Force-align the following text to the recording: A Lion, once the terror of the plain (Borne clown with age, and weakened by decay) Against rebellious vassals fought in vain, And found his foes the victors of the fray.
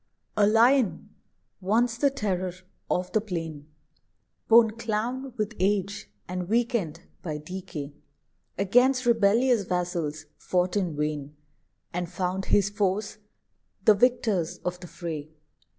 A 0.35 0.47
Lion, 0.47 1.09
once 1.59 1.95
the 1.99 2.09
terror 2.09 2.51
of 2.89 3.11
the 3.11 3.21
plain 3.21 3.67
(Borne 4.47 4.71
clown 4.71 5.31
with 5.37 5.53
age, 5.59 6.09
and 6.27 6.49
weakened 6.49 7.01
by 7.21 7.37
decay) 7.37 7.93
Against 8.57 9.05
rebellious 9.05 9.63
vassals 9.65 10.25
fought 10.39 10.75
in 10.75 10.95
vain, 10.97 11.35
And 11.93 12.09
found 12.09 12.45
his 12.45 12.71
foes 12.71 13.19
the 13.85 13.93
victors 13.93 14.57
of 14.65 14.79
the 14.79 14.87
fray. 14.87 15.29